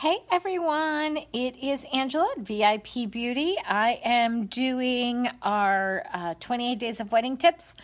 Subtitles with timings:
[0.00, 3.56] Hey everyone, it is Angela at VIP Beauty.
[3.66, 7.74] I am doing our uh, 28 days of wedding tips.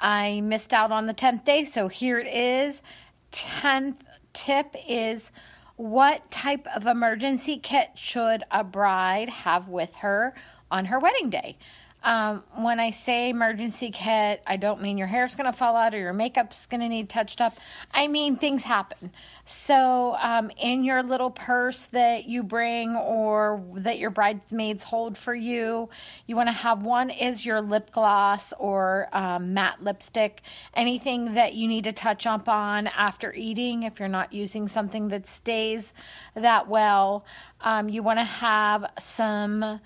[0.00, 2.82] I missed out on the 10th day, so here it is.
[3.30, 3.98] 10th
[4.32, 5.30] tip is
[5.76, 10.34] what type of emergency kit should a bride have with her
[10.72, 11.56] on her wedding day?
[12.02, 15.94] Um, when I say emergency kit, I don't mean your hair's going to fall out
[15.94, 17.58] or your makeup's going to need touched up.
[17.92, 19.12] I mean things happen.
[19.44, 25.34] So, um, in your little purse that you bring or that your bridesmaids hold for
[25.34, 25.90] you,
[26.26, 30.40] you want to have one is your lip gloss or um, matte lipstick,
[30.72, 35.08] anything that you need to touch up on after eating if you're not using something
[35.08, 35.92] that stays
[36.34, 37.26] that well.
[37.60, 39.80] Um, you want to have some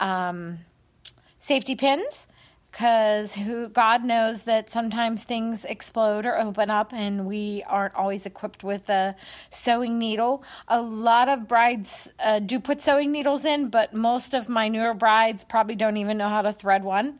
[0.00, 0.58] um,
[1.40, 2.26] safety pins
[2.70, 8.26] because who God knows that sometimes things explode or open up and we aren't always
[8.26, 9.16] equipped with a
[9.50, 10.44] sewing needle.
[10.68, 14.94] A lot of brides uh, do put sewing needles in, but most of my newer
[14.94, 17.18] brides probably don't even know how to thread one.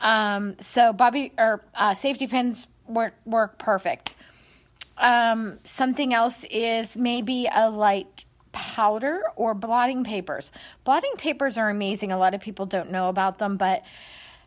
[0.00, 4.14] Um, so bobby or uh, safety pins work work perfect.
[4.96, 8.24] Um, something else is maybe a light
[8.78, 10.52] powder or blotting papers.
[10.84, 12.12] Blotting papers are amazing.
[12.12, 13.82] A lot of people don't know about them, but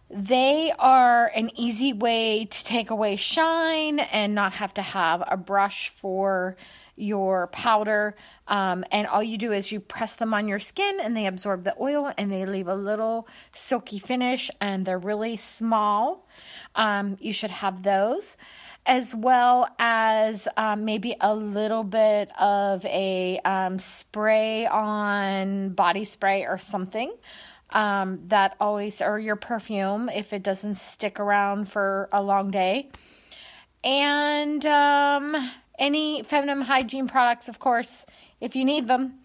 [0.09, 5.35] they are an easy way to take away shine and not have to have a
[5.35, 6.55] brush for
[6.95, 8.15] your powder.
[8.47, 11.65] Um, and all you do is you press them on your skin and they absorb
[11.65, 16.25] the oil and they leave a little silky finish and they're really small.
[16.75, 18.37] Um, you should have those
[18.85, 26.45] as well as um, maybe a little bit of a um, spray on body spray
[26.45, 27.13] or something.
[27.73, 32.89] Um, that always, or your perfume if it doesn't stick around for a long day.
[33.81, 38.05] And um, any feminine hygiene products, of course,
[38.41, 39.19] if you need them.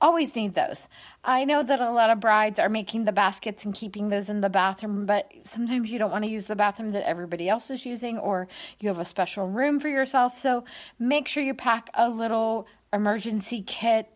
[0.00, 0.86] Always need those.
[1.24, 4.40] I know that a lot of brides are making the baskets and keeping those in
[4.40, 7.84] the bathroom, but sometimes you don't want to use the bathroom that everybody else is
[7.84, 8.46] using, or
[8.78, 10.38] you have a special room for yourself.
[10.38, 10.64] So
[11.00, 14.08] make sure you pack a little emergency kit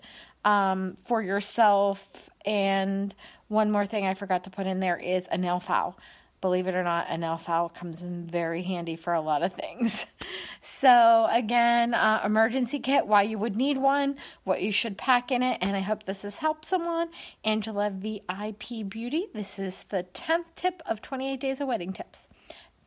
[0.45, 2.31] um, for yourself.
[2.47, 3.13] And
[3.49, 5.97] one more thing I forgot to put in there is a nail file
[6.43, 9.55] believe it or not, a nail file comes in very handy for a lot of
[9.55, 10.07] things.
[10.83, 15.41] So, again, uh, emergency kit, why you would need one, what you should pack in
[15.41, 17.11] it, and I hope this has helped someone.
[17.45, 22.27] Angela VIP Beauty, this is the 10th tip of 28 Days of Wedding Tips.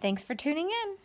[0.02, 0.98] Thanks for tuning in.